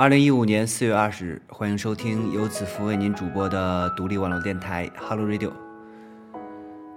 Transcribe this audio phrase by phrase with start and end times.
[0.00, 5.52] 二零一五年四月二十日，欢迎收听由子福为您主播的独立网络电台 Hello Radio。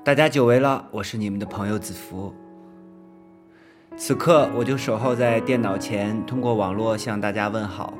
[0.05, 2.33] 大家久违了，我是你们的朋友子福。
[3.97, 7.93] 此刻我就守候在电脑前，通过网络向大家问好。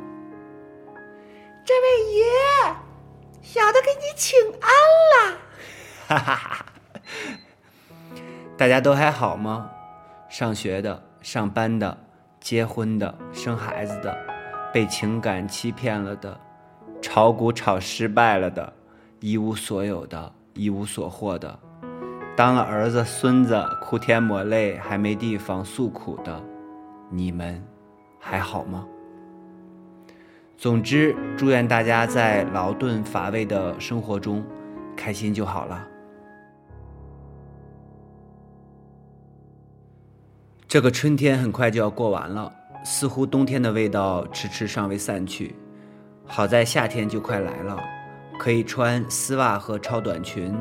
[1.66, 2.24] 这位爷，
[3.42, 4.72] 小的给你请安
[5.12, 5.38] 了。
[6.08, 6.66] 哈哈哈！
[8.56, 9.70] 大家都还好吗？
[10.30, 11.98] 上学的、上班的、
[12.40, 14.33] 结婚的、生孩子的。
[14.74, 16.36] 被情感欺骗了的，
[17.00, 18.74] 炒股炒失败了的，
[19.20, 21.60] 一无所有的，一无所获的，
[22.36, 26.42] 当了儿子孙子哭天抹泪还没地方诉苦的，
[27.12, 27.64] 你们
[28.20, 28.84] 还好吗？
[30.58, 34.44] 总之，祝愿大家在劳顿乏味的生活中
[34.98, 35.88] 开心就好了。
[40.68, 42.52] 这个春天很快就要过完了。
[42.84, 45.56] 似乎冬天的味道迟迟尚未散去，
[46.26, 47.80] 好在夏天就快来了，
[48.38, 50.54] 可以穿丝袜和超短裙，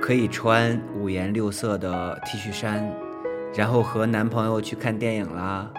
[0.00, 2.90] 可以穿五颜六色的 T 恤衫，
[3.54, 5.70] 然后和男朋友去看电影啦，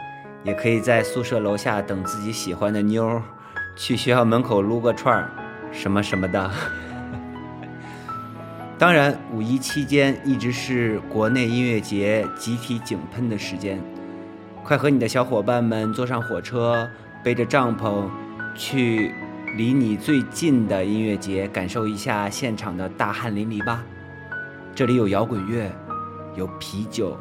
[0.43, 3.19] 也可以在宿舍楼下等自己喜欢的妞，
[3.75, 5.31] 去学校门口撸个串儿，
[5.71, 6.51] 什么什么的。
[8.77, 13.81] 当然，五一期间一直是国内音乐节集体井喷的时间。
[14.63, 16.89] 快和你的小伙伴们坐上火车，
[17.21, 18.09] 背着帐篷，
[18.55, 19.13] 去
[19.57, 23.83] 离你最近的音乐节，感受一下现场的大汗淋漓吧！
[24.73, 25.69] 这里有摇滚乐，
[26.37, 27.17] 有啤酒，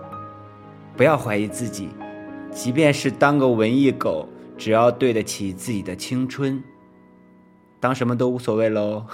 [0.96, 1.88] 不要怀疑自己，
[2.52, 6.62] 即便是当个文艺狗，只要对得起自己的青春，
[7.80, 9.04] 当什么都无所谓喽。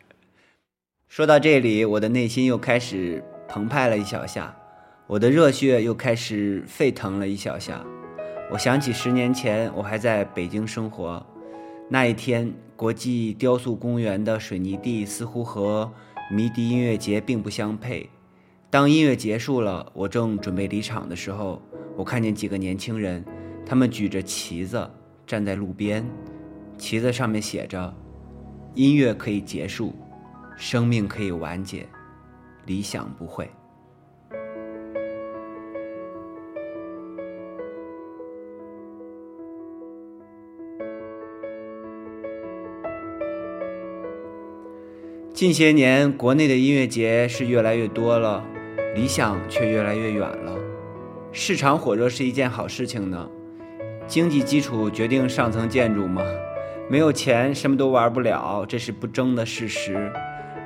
[1.08, 4.54] 说到这里，我的内心又开始澎湃了一小下。
[5.10, 7.84] 我的热血又开始沸腾了一小下，
[8.48, 11.20] 我想起十年前我还在北京生活，
[11.88, 15.92] 那一天国际雕塑公园的水泥地似乎和
[16.30, 18.08] 迷笛音乐节并不相配。
[18.70, 21.60] 当音乐结束了，我正准备离场的时候，
[21.96, 23.24] 我看见几个年轻人，
[23.66, 24.88] 他们举着旗子
[25.26, 26.08] 站在路边，
[26.78, 27.92] 旗子上面写着
[28.76, 29.92] ：“音乐可以结束，
[30.56, 31.84] 生命可以完结，
[32.66, 33.50] 理想不会。”
[45.40, 48.44] 近些年，国内的音乐节是越来越多了，
[48.94, 50.54] 理想却越来越远了。
[51.32, 53.26] 市场火热是一件好事情呢，
[54.06, 56.22] 经济基础决定上层建筑嘛。
[56.90, 60.12] 没有钱，什么都玩不了，这是不争的事实。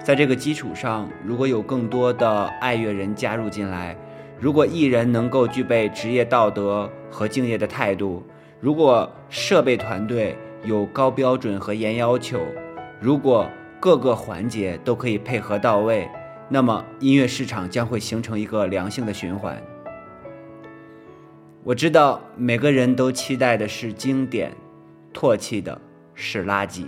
[0.03, 3.97] 在这个基础上，如果有更多的爱乐人加入进来，
[4.41, 8.25] 如果艺人能够具备职业道德和敬业的态度，
[8.59, 12.41] 如果设备团队有高标准和严要求，
[12.99, 13.49] 如果。
[13.85, 16.09] 各个环节都可以配合到位，
[16.49, 19.63] 那么音乐市场将会形成一个良性的循环。
[21.63, 24.51] 我知道每个人都期待的是经典，
[25.13, 25.79] 唾弃的
[26.15, 26.87] 是垃圾。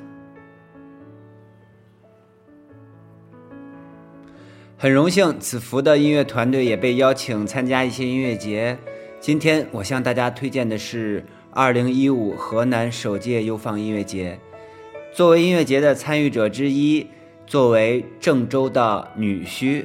[4.78, 8.78] 很荣幸，此福的音乐团队也被邀请参加一些音乐节。
[9.20, 14.40] 今天我向大家推荐的是二零一五河南首届优放音乐节。
[15.16, 17.06] 作为音乐节的参与者之一，
[17.46, 19.84] 作为郑州的女婿，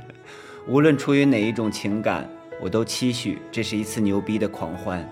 [0.66, 2.26] 无论出于哪一种情感，
[2.58, 5.06] 我都期许这是一次牛逼的狂欢。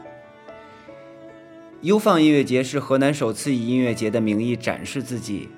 [1.83, 5.51] 优放音乐节是河南首次以音乐节的名义展示自己，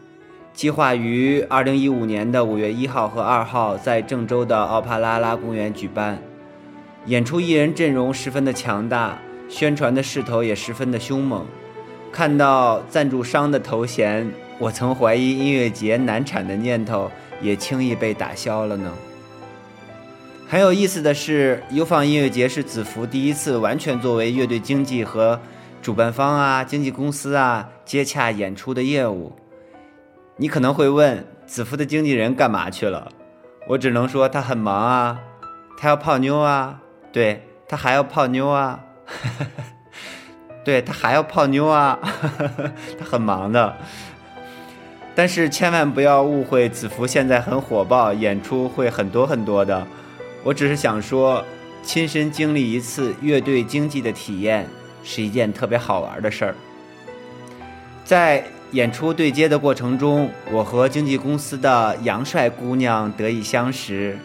[0.52, 6.20] 计划于二零一五年的五月一号和二号在郑州的奥帕拉拉公园举办。
[7.06, 11.46] 演出艺人阵容十分的强大，宣传的势头也十分的凶猛。
[12.12, 17.10] 看到赞助商的头衔，我曾怀疑音乐节难产的念头
[17.40, 18.92] 也轻易被打消了呢。
[20.46, 25.40] 很有意思的是，优放音乐节是子福第一次完全作为乐队经纪和
[25.80, 29.32] 主办方啊、经纪公司啊接洽演出的业务。
[30.36, 33.10] 你可能会问，子福的经纪人干嘛去了？
[33.68, 35.18] 我只能说他很忙啊，
[35.78, 36.78] 他要泡妞啊，
[37.10, 38.84] 对他还要泡妞啊。
[40.64, 41.98] 对他还要泡妞啊，
[42.98, 43.76] 他很忙的。
[45.14, 49.86] 但是千万不要误会，子福现在很火爆，演出会很多很多的。
[50.42, 51.44] 我只是想说，
[51.82, 54.66] 亲身经历一次乐队经济的体验
[55.04, 56.54] 是一件特别好玩的事儿。
[58.04, 64.16] 在演出对接的过程中，我和经纪公司的杨帅姑娘得以相识。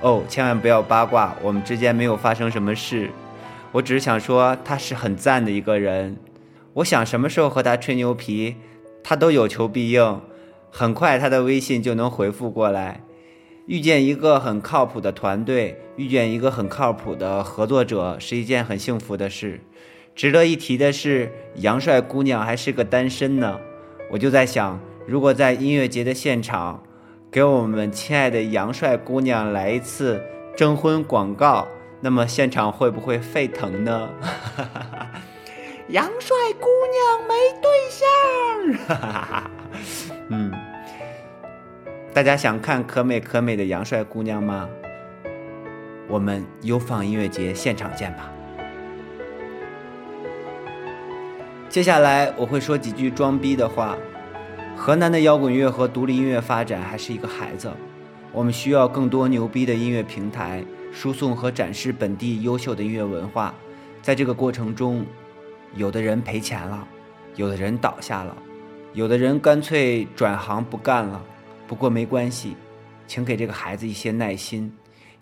[0.00, 3.10] 哦，千万不要八卦，我们之间没有发生什么事。
[3.72, 6.16] 我只是想说，他是很赞的一个人。
[6.74, 8.56] 我想什么时候和他吹牛皮，
[9.02, 10.20] 他都有求必应，
[10.70, 13.02] 很快他的微信就能回复过来。
[13.66, 19.60] 遇见一个很靠谱的团队，遇见一个很靠谱的合作者，是一件很幸福的事。
[20.16, 23.60] 值得一提的是，杨帅姑娘还是个单身呢。
[24.10, 26.82] 我就在想，如果在音乐节的现场，
[27.30, 30.20] 给我们亲爱的杨帅姑娘来一次
[30.56, 31.68] 征婚广告，
[32.00, 34.10] 那么现场会不会沸腾呢？
[35.88, 38.08] 杨帅姑娘没对象。
[40.28, 40.52] 嗯，
[42.14, 44.68] 大家想看可美可美的杨帅姑娘吗？
[46.08, 48.32] 我们优放音乐节现场见吧。
[51.68, 53.96] 接下来我会说几句装逼的话。
[54.76, 57.70] 河南的摇滚乐和独立音乐发展还是一个孩子，
[58.32, 63.54] 我们需要更多牛逼的音乐平台，输送和展示本地优秀的音乐文化。
[64.02, 65.04] 在这个过程中，
[65.74, 66.86] 有的人赔钱了，
[67.36, 68.36] 有的人倒下了，
[68.92, 71.22] 有的人干脆转行不干了。
[71.66, 72.56] 不过没关系，
[73.06, 74.72] 请给这个孩子一些耐心，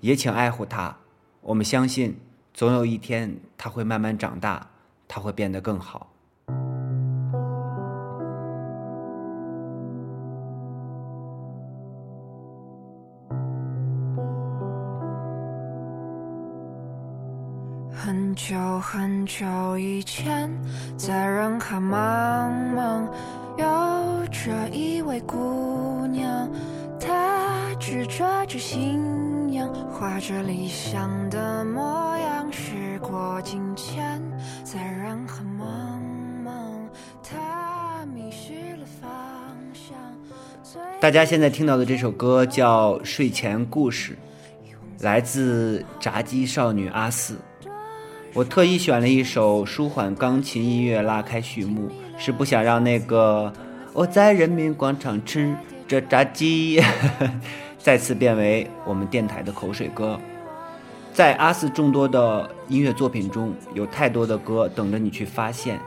[0.01, 0.97] 也请爱护他。
[1.41, 2.19] 我们相信，
[2.55, 4.71] 总有一天他会慢慢长大，
[5.07, 6.13] 他会变得更好。
[18.39, 20.49] 久很久以前，
[20.97, 23.05] 在人海茫茫，
[23.59, 26.49] 有着一位姑娘，
[27.01, 32.51] 她执着着信仰，画着理想的模样。
[32.53, 34.23] 时过境迁，
[34.63, 35.99] 在人海茫
[36.47, 36.53] 茫，
[37.21, 39.11] 她迷失了方
[39.75, 39.99] 向。
[41.01, 44.17] 大家现在听到的这首歌叫《睡前故事》，
[45.05, 47.37] 来自炸鸡少女阿四。
[48.35, 53.53] 我特意选了一首舒缓钢琴音乐拉开序幕，是不想让那个
[53.93, 55.55] 我在人民广场吃
[55.89, 56.81] 着炸鸡
[57.79, 60.21] 再次变为我们电台的口水歌。
[61.13, 65.81] 在阿四众多的音乐作品中，有太多的歌等着你去发现，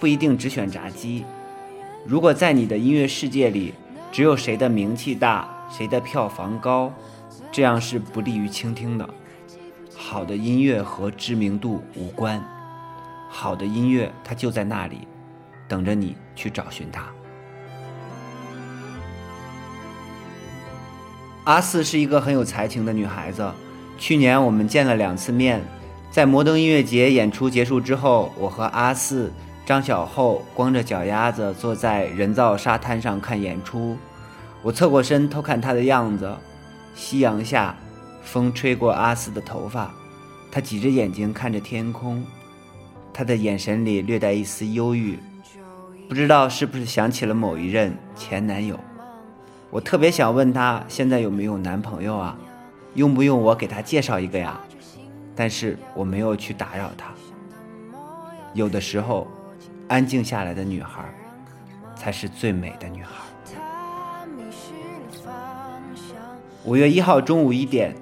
[0.00, 1.24] 不一定只选炸鸡。
[2.04, 3.74] 如果在你的音乐世界里，
[4.10, 6.92] 只有谁的名气大，谁的票房高，
[7.52, 9.08] 这样是不利于倾听的。
[9.94, 12.42] 好的音乐和知名度无关，
[13.30, 15.06] 好的音乐它就在那里，
[15.68, 17.04] 等着你去找寻它。
[21.44, 23.50] 阿四是一个很有才情的女孩子，
[23.98, 25.62] 去年我们见了两次面，
[26.10, 29.32] 在摩登音乐节演出结束之后，我和阿四、
[29.64, 33.96] 张小厚光着脚丫子坐在人造沙滩上看演出，
[34.62, 36.36] 我侧过身偷看她的样子，
[36.94, 37.74] 夕阳下。
[38.22, 39.92] 风吹过阿斯的头发，
[40.50, 42.24] 他挤着眼睛看着天空，
[43.12, 45.18] 他的眼神里略带一丝忧郁，
[46.08, 48.78] 不知道是不是想起了某一任前男友。
[49.70, 52.36] 我特别想问他现在有没有男朋友啊？
[52.94, 54.60] 用不用我给他介绍一个呀？
[55.34, 57.10] 但是我没有去打扰他。
[58.52, 59.26] 有的时候，
[59.88, 61.02] 安静下来的女孩，
[61.96, 63.10] 才是最美的女孩。
[66.64, 67.96] 五月一号中午一点。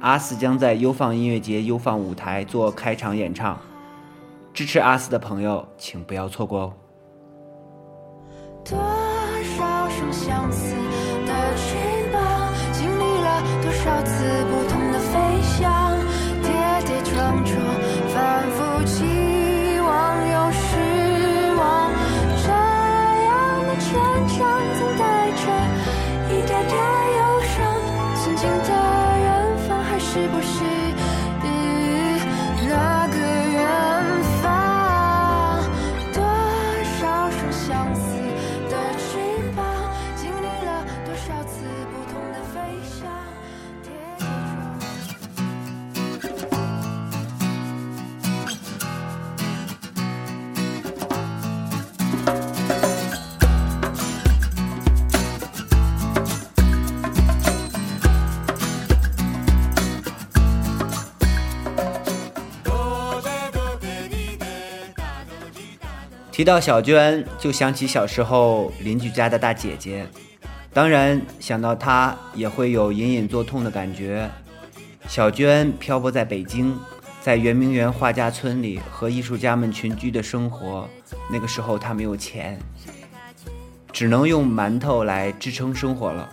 [0.00, 3.58] 阿四将在优放音乐节优放舞台做开场演唱，
[4.54, 6.72] 支持阿四的朋友，请不要错过哦。
[8.64, 10.74] 多少双相似
[11.26, 11.76] 的翅
[12.10, 15.94] 膀，经历了多少次不同的飞翔，
[16.40, 16.50] 跌
[16.86, 17.60] 跌撞撞，
[18.08, 19.04] 反复期
[19.80, 21.92] 望又失望，
[22.42, 24.38] 这样的成长
[24.78, 25.42] 总带着
[26.30, 26.72] 一点点
[27.18, 27.58] 忧伤，
[28.14, 28.89] 曾经的。
[30.12, 30.89] 是不是？
[66.40, 70.06] 提到小娟，就想起小时候邻居家的大姐姐，
[70.72, 74.26] 当然想到她也会有隐隐作痛的感觉。
[75.06, 76.74] 小娟漂泊在北京，
[77.20, 80.88] 在圆明园画家村里和艺术家们群居的生活。
[81.30, 82.58] 那个时候她没有钱，
[83.92, 86.26] 只能用馒头来支撑生活了。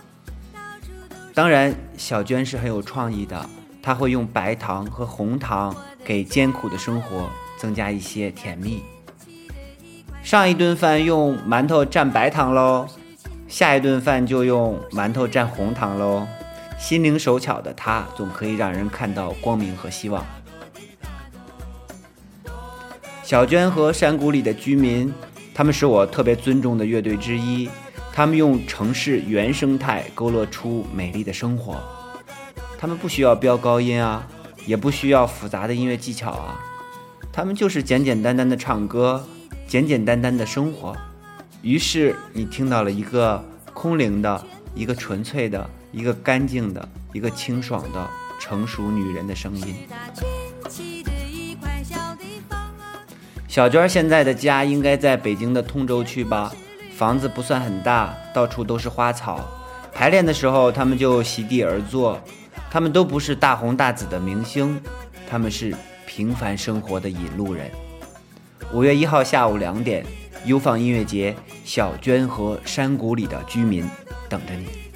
[1.34, 3.46] 当然，小娟是很有创意的，
[3.82, 8.82] 她会用白糖和红糖给艰苦的生活增加一些甜蜜。
[10.28, 12.86] 上一顿饭用馒头蘸白糖喽，
[13.48, 16.28] 下一顿饭就用馒头蘸红糖喽。
[16.78, 20.22] 心灵手巧的他，总可以让人看到光明和希望。
[23.22, 25.10] 小娟和山谷里的居民，
[25.54, 27.70] 他们是我特别尊重的乐队之一。
[28.12, 31.80] 他们用城市原生态勾勒出美丽的生活。
[32.78, 34.28] 他们不需要飙高音啊，
[34.66, 36.60] 也不需要复杂的音乐技巧啊，
[37.32, 39.26] 他们就是简简单单的唱歌，
[39.68, 40.96] 简简单单的生活。
[41.60, 43.44] 于是你听到了一个
[43.74, 48.08] 空灵的、一个纯粹的、一个干净的、一个清爽的
[48.40, 49.74] 成熟女人的声音。
[53.46, 56.50] 小娟现在的家应该在北京的通州区吧？
[56.96, 59.46] 房子不算很大，到处都是花草。
[59.92, 62.18] 排练的时候，他们就席地而坐。
[62.70, 64.80] 他们都不是大红大紫的明星，
[65.28, 65.74] 他们是
[66.06, 67.70] 平凡生活的引路人。
[68.70, 70.04] 五月一号下午两点，
[70.44, 71.34] 优放音乐节，
[71.64, 73.88] 小娟和山谷里的居民
[74.28, 74.87] 等着你。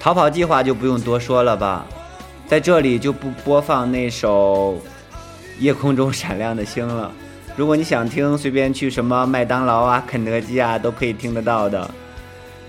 [0.00, 1.84] 逃跑计划就不用多说了吧，
[2.48, 4.80] 在这里就不播放那首
[5.62, 7.12] 《夜空中闪亮的星》了。
[7.54, 11.88] 如果你想听，随便去什么麦当劳啊、肯德基啊，都可以听得到的。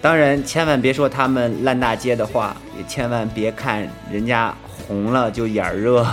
[0.02, 6.06] 当然，千万别说他们烂大街的话，也千万别看人家红了就眼热。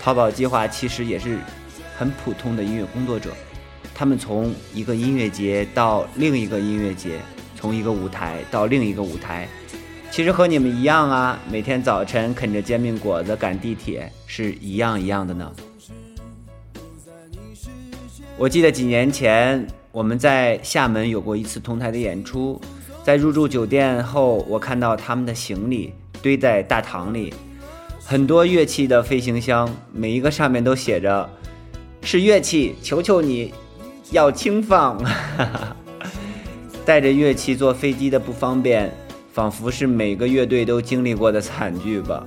[0.00, 1.38] 逃跑计划其实也是
[1.98, 3.30] 很普通的音乐工作者。
[3.92, 7.18] 他们从一个音乐节到另一个音乐节，
[7.58, 9.48] 从一个舞台到另一个舞台，
[10.16, 15.52] 其实和你们一样啊，每天早晨啃着煎饼果子赶地铁是一样一样的呢。
[18.38, 22.58] 我记得几年前我们在厦门有过一次同台的演出，
[23.04, 25.92] 在入住酒店后，我看到他们的行李
[26.22, 27.34] 堆在大堂里，
[28.02, 31.28] 很多乐器的飞行箱，每一个上面都写着
[32.00, 33.52] “是乐器，求求你”。
[34.12, 34.98] 要轻放，
[36.86, 38.90] 带着乐器坐飞机的不方便，
[39.36, 42.26] 仿佛是每个乐队都经历过的惨剧吧。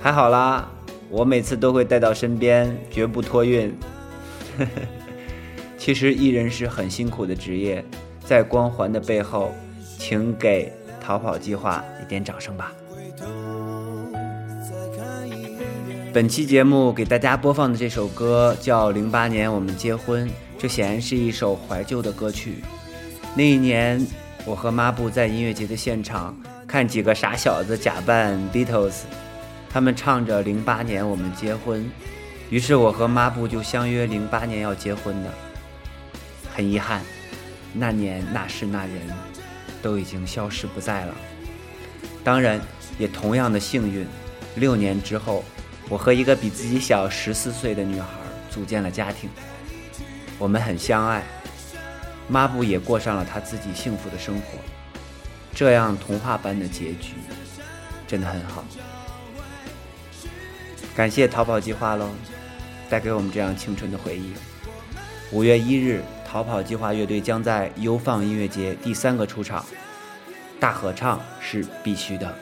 [0.00, 0.68] 还好啦，
[1.08, 3.72] 我每次都会带到身边，绝不托运。
[5.78, 7.84] 其实艺人是很辛苦的职业，
[8.24, 9.52] 在光环的背后，
[10.00, 12.72] 请给逃跑计划一点掌声吧。
[16.12, 20.28] 本期节目给大家播放的这首歌叫《零八年我们结婚》。
[20.58, 22.56] 这显然是一首怀旧的歌曲。
[23.36, 24.04] 那一年，
[24.44, 29.02] 我和抹布在音乐节的现场看几个傻小子假扮 Beatles，
[29.70, 31.80] 他们唱着《零八年我们结婚》，
[32.50, 35.30] 于是我和抹布就相约零八年要结婚的。
[36.52, 37.00] 很遗憾，
[37.72, 38.96] 那年那事那人
[39.80, 41.14] 都已经消失不在了。
[42.24, 42.60] 当然，
[42.98, 44.06] 也同样的幸运，
[44.56, 45.44] 六年之后，
[45.88, 48.08] 我和一个比自己小十四岁的女孩
[48.50, 49.30] 组建了家庭。
[50.38, 51.22] 我们很相爱，
[52.32, 54.58] 抹布也过上了他自己幸福的生活，
[55.54, 57.12] 这样童话般的结局，
[58.06, 58.64] 真的很好。
[60.96, 62.08] 感谢逃跑计划喽，
[62.88, 64.32] 带给我们这样青春的回忆。
[65.30, 69.62] 五月一日，逃跑计划乐队将在优放音乐节第三个出场，
[70.58, 72.34] 大合唱是必须的。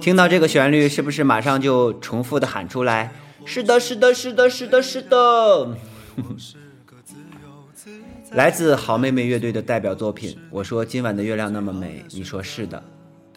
[0.00, 3.12] 听到这个旋律，是不是马上就重复的喊出来？
[3.44, 5.76] 是的，是的，是的，是的，是的。
[8.32, 10.36] 来自好妹妹乐队的代表作品。
[10.48, 12.82] 我说今晚的月亮那么美，你说是的，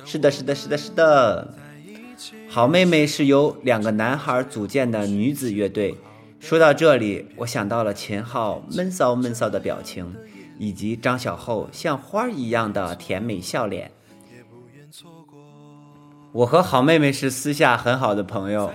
[0.05, 1.53] 是的，是的，是的，是的。
[2.47, 5.97] 好妹妹是由两个男孩组建的女子乐队。
[6.39, 10.15] 说到这里，我想到了秦昊闷骚闷骚的表情，
[10.59, 13.91] 以及张小厚像花一样的甜美笑脸。
[16.35, 18.69] 我和好妹妹是私下很好的朋友。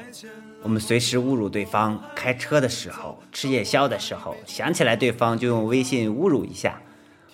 [0.63, 6.81] 我们随时侮辱对方，开车的时候、吃夜宵的时候，想起来对方就用微信侮辱一下。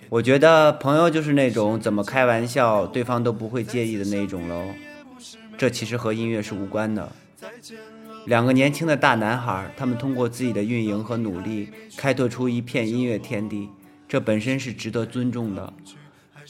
[0.08, 4.64] 我觉得朋友就是那种怎么开玩笑，对方都不会介意的那种喽。
[5.56, 7.08] 这其实和音乐是无关的。
[8.24, 13.68] 两个年轻的大男孩，他们通过自己的运营和努力，开拓出一片音乐天地，
[14.08, 15.72] 这本身是值得尊重的。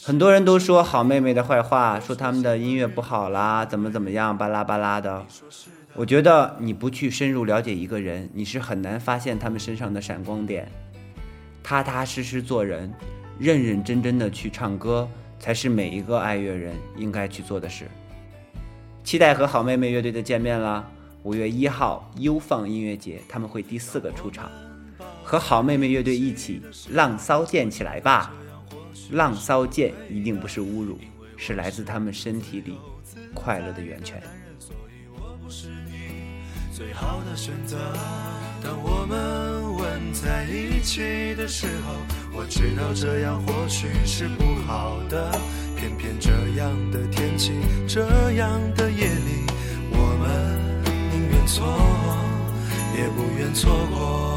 [0.03, 5.25] 很多人都说好妹妹的坏话，说他们的音乐不好啦，怎么怎么样，巴拉巴拉的。
[5.95, 10.71] 我觉得你不去深入了解一个人，你是很难发现他们身上的闪光点。
[11.63, 12.93] 踏踏实实做人，
[13.39, 17.85] 认认真真的去唱歌，才是每一个爱乐人应该去做的事。
[19.03, 20.85] 期待和好妹妹乐队的见面啦！
[21.23, 24.49] 五月一号优放音乐节，他们会第四个出场，
[25.23, 26.61] 和好妹妹乐队一起
[26.91, 28.31] 浪骚健起来吧！
[29.11, 30.97] 浪骚健一定不是侮辱，
[31.37, 32.77] 是来自他们身体里
[33.33, 34.21] 快乐的源泉。
[36.71, 37.77] 最好的选择。
[38.63, 41.93] 当我们吻在一起的时候，
[42.33, 45.31] 我知道这样或许是不好的。
[45.75, 47.51] 偏偏这样的天气，
[47.87, 49.45] 这样的夜里，
[49.91, 50.27] 我们
[51.11, 51.65] 宁愿错，
[52.95, 54.36] 也不愿错过。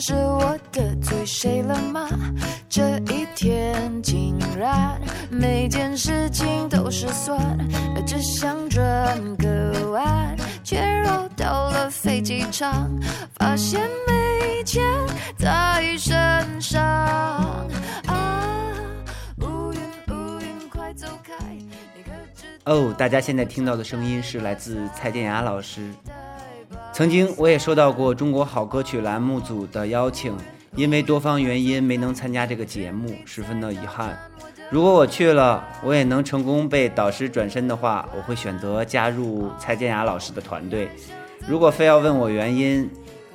[0.00, 2.08] 是我得罪谁了吗？
[2.68, 4.98] 这一天竟然
[5.30, 7.38] 每件事情都失算，
[8.06, 10.34] 只想转个弯，
[10.64, 12.90] 却绕到了飞机场，
[13.34, 14.82] 发现没钱
[15.36, 16.82] 在身上。
[18.06, 18.72] 啊，
[19.40, 21.34] 乌云乌云快走开！
[22.64, 25.90] 哦，大家现在听到的声音是来自蔡健雅老师。
[27.00, 30.36] 曾经我也收到过中国好歌曲栏目组的邀请，
[30.76, 34.18] 因为多方原因没能参加这个节目，十分的遗憾。
[34.70, 40.90] 如果我去了，我也能成功被导师转身的话，我会选择加入蔡健雅老师的团队。
[41.48, 42.86] 如果非要问我原因，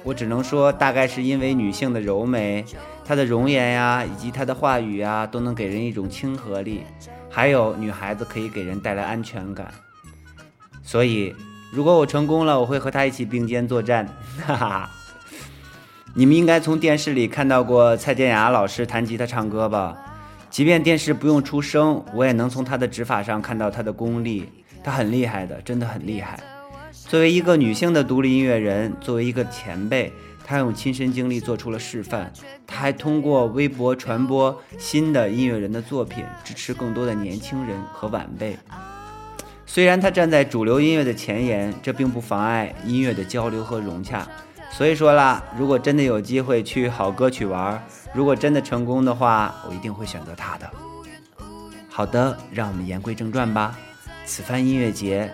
[0.04, 2.64] 我只能说大概是因为女性的柔美，
[3.04, 6.84] 她的容颜呀，以及她的话语呀，都能给人一种亲和力，
[7.32, 9.74] 还有女孩子可以给人带来安全感，
[10.84, 11.34] 所以。
[11.76, 14.08] 如果我成功了，我会和他一起并肩作战，
[14.48, 14.90] 哈哈。
[16.14, 19.94] 你们应该从电视里看到过蔡健雅老师弹吉他唱歌吧？
[20.50, 24.50] 即便电视不用出声，我也能从她的指法上看到她的功力。
[24.86, 26.40] 她很厉害的，真的很厉害。
[26.94, 30.14] 作为一个女性的独立音乐人，作为一个前辈，
[30.46, 32.32] 她用亲身经历做出了示范。
[32.66, 38.58] 她还通过微博传播新的音乐人的作品，支持更多的年轻人和晚辈。
[39.76, 44.26] 虽然他站在主流音乐的前沿，这并不妨碍音乐的交流和融洽。
[44.72, 50.72] 所以说啦，如果真的有机会去好歌曲玩，如果真的成功的话，我一定会选择他的。
[51.90, 53.78] 好的，让我们言归正传吧。
[54.24, 55.30] 此番音乐节，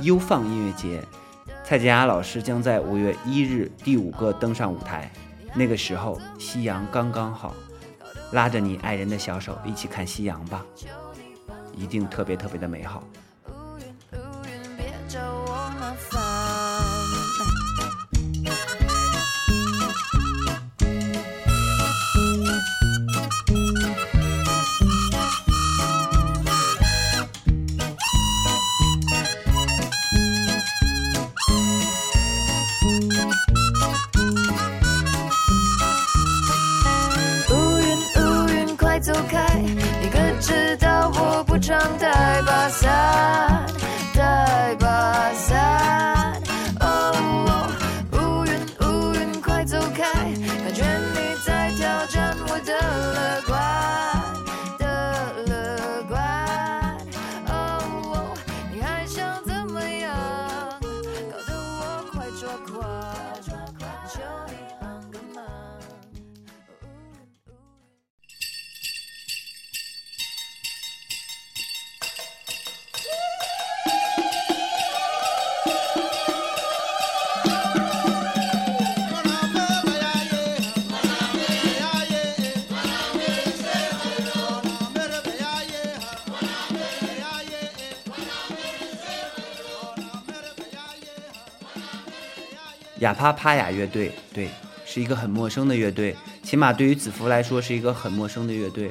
[0.00, 1.02] 优放音乐节，
[1.62, 5.12] 蔡健雅老师将在五月一日第五个登上舞台。
[5.54, 7.54] 那个时候，夕阳刚刚好，
[8.32, 10.64] 拉着你爱人的小手，一起看夕阳吧，
[11.76, 13.04] 一定特别特别的美好。
[93.04, 94.48] 哑帕帕雅乐队，对，
[94.86, 98.90] 是一个很陌生的乐队，起码对于子服来说是一个很陌生的乐队，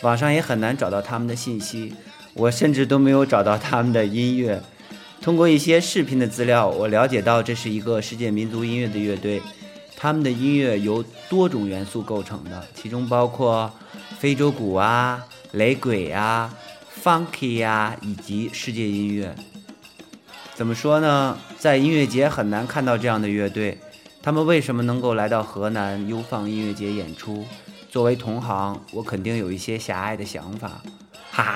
[0.00, 1.92] 网上也很难找到他们的信息，
[2.32, 4.62] 我甚至都没有找到他们的音乐。
[5.20, 9.42] 通过一些视频的资料，我了解到这是一个世界民族音乐的乐队，
[9.94, 13.70] 他们的音乐由多种元素构成的，其中包括
[14.18, 16.50] 非洲鼓啊、雷鬼啊、
[17.02, 19.34] funky 呀、以及世界音乐。
[20.60, 21.38] 怎么说呢？
[21.58, 23.78] 在音乐节很难看到这样的乐队，
[24.22, 27.46] 他们为什么能够来到河南优放音乐节演出？
[27.88, 30.82] 作为同行，我肯定有一些狭隘的想法，
[31.30, 31.52] 哈哈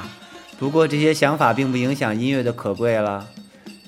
[0.00, 0.08] 哈。
[0.58, 3.28] 不过这些想法并不影响音乐的可贵了。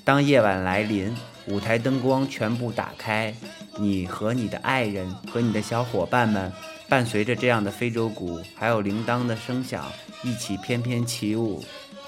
[0.05, 1.13] 当夜晚来临，
[1.47, 3.35] 舞台灯光全部打开，
[3.77, 6.49] 你和你的爱人和你的小伙伴们，
[6.87, 9.83] 伴随着这样的非洲鼓，还有铃铛的声响，
[10.23, 11.61] 一起翩翩起舞，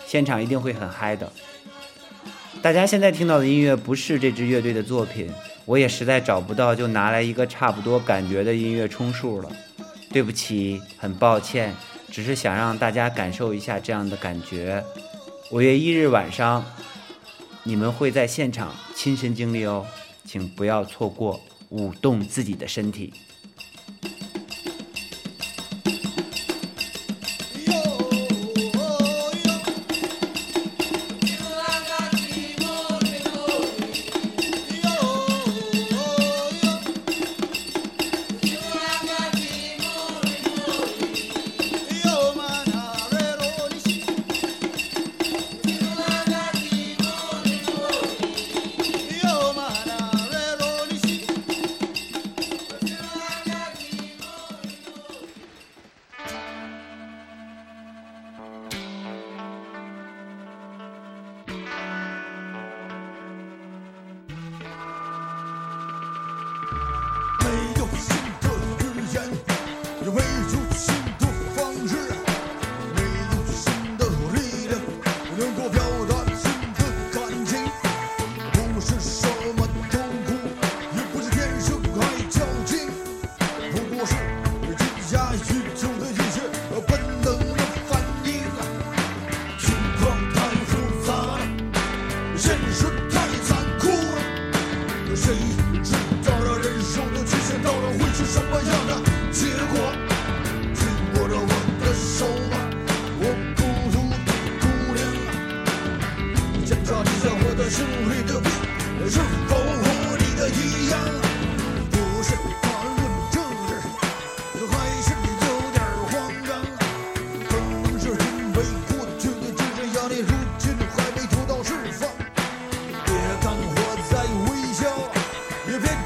[0.08, 1.30] 现场一定会很嗨的。
[2.62, 5.30] 大家现在听到的音乐不是这支乐队的作品，
[5.66, 9.52] 我也实在找不到，就拿来一个差不多感觉的音乐充数了。
[10.12, 11.76] 对不起，很抱歉，
[12.10, 14.84] 只是想让大家感受一下这样的感觉。
[15.52, 16.64] 五月一日晚上，
[17.64, 19.86] 你们会在现场亲身经历哦，
[20.24, 23.12] 请不要错过，舞动自己的身体。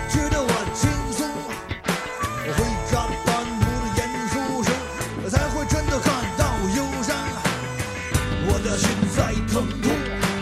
[0.10, 1.28] 觉得我轻松，
[2.46, 3.12] 我回家了。
[3.26, 4.70] 半途的演出时，
[5.24, 6.42] 我才会真的感到
[6.76, 7.16] 忧伤。
[8.48, 9.86] 我的心在疼痛，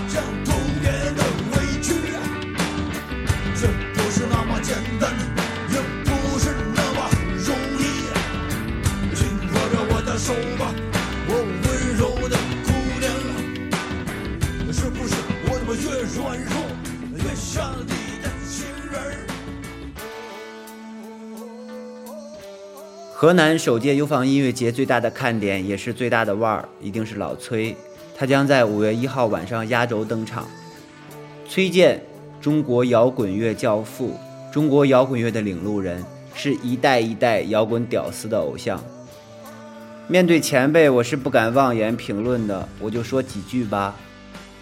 [0.08, 1.88] 像童年的委屈。
[3.56, 5.12] 这不是那么简单，
[5.72, 7.00] 也不是那么
[7.46, 7.84] 容易。
[9.16, 10.64] 紧握着我的手吧，
[11.28, 11.32] 我
[11.64, 11.66] 温
[11.98, 12.68] 柔的姑
[13.00, 13.04] 娘。
[14.72, 15.16] 是不是
[15.48, 16.54] 我怎么越软弱，
[17.24, 17.95] 越下得。
[23.26, 27.76] 河南首届优放音乐节最大的看点，也是最大的腕儿，一定是老崔。
[28.16, 30.48] 他将在五月一号晚上压轴登场。
[31.50, 32.00] 崔健，
[32.40, 34.16] 中国摇滚乐教父，
[34.54, 36.04] 中国摇滚乐的领路人，
[36.36, 38.80] 是一代一代摇滚屌丝的偶像。
[40.08, 43.96] 面对前辈，我是不敢妄言评论的，我就说几句吧。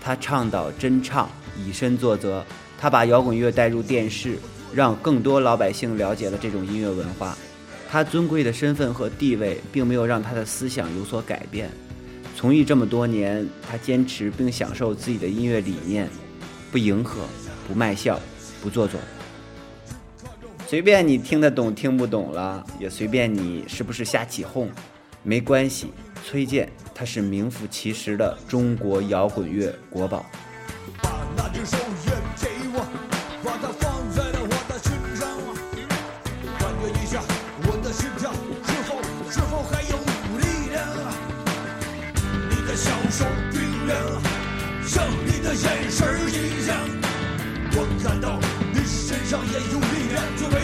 [0.02, 2.42] 他倡导真唱，以身作则。
[2.80, 4.38] 他把摇滚乐带入电视，
[4.74, 7.38] 让更多老百姓了解了这种音乐文化。
[7.94, 11.70] 他尊贵的身份和地位，并没有让他的思想有所改变。
[12.36, 16.10] 从艺这么多年，他坚持并享受自己的音乐理念，
[16.72, 17.22] 不迎合，
[17.68, 18.20] 不卖笑，
[18.64, 19.00] 不做作。
[20.66, 24.68] 随便你听得懂听不懂了，也随便你是不是瞎起哄，
[25.22, 25.94] 没关系。
[26.26, 30.26] 崔健他是名副其实的中国摇滚乐国宝。
[49.34, 50.63] 上也有力量，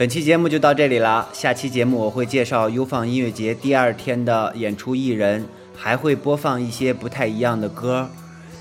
[0.00, 5.44] 本期节目就到这里了，下期节目我会介绍优放音乐节第二天的演出艺人，
[5.76, 8.08] 还会播放一些不太一样的歌。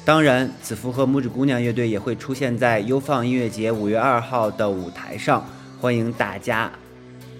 [0.04, 5.48] 当然，子福和拇指姑娘乐队也会出现在优放音乐节五月二号的舞台上，
[5.80, 6.70] 欢迎大家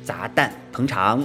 [0.02, 1.22] 砸蛋捧场。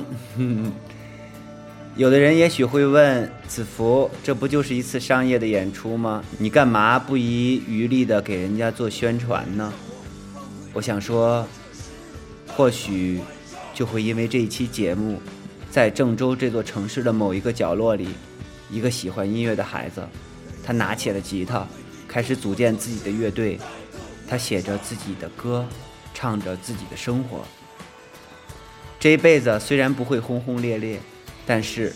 [1.94, 6.24] 有的人也许会问子福，这不就是一次商业的演出吗？
[6.38, 9.72] 你干嘛不遗余力的给人家做宣传呢？
[10.72, 11.46] 我想说，
[12.46, 13.20] 或许
[13.72, 15.20] 就会因为这一期节目，
[15.70, 18.08] 在郑州这座城市的某一个角落里，
[18.70, 20.06] 一个喜欢音乐的孩子，
[20.64, 21.66] 他拿起了吉他，
[22.06, 23.58] 开始组建自己的乐队，
[24.28, 25.66] 他写着自己的歌，
[26.12, 27.44] 唱着自己的生活。
[29.00, 31.00] 这一辈子虽然不会轰轰烈烈，
[31.44, 31.92] 但是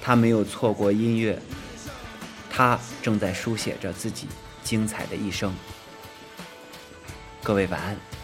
[0.00, 1.38] 他没有错过音乐，
[2.48, 4.26] 他正在书写着自己
[4.64, 5.54] 精彩的一生。
[7.42, 8.19] 各位晚安。